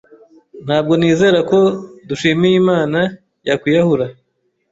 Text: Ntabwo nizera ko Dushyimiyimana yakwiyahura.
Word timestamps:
Ntabwo 0.65 0.93
nizera 0.99 1.39
ko 1.49 1.59
Dushyimiyimana 2.07 2.99
yakwiyahura. 3.47 4.05